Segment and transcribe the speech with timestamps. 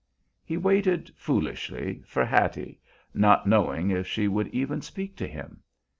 [0.43, 2.81] He waited foolishly for Hetty,
[3.13, 5.61] not knowing if she would even speak to him.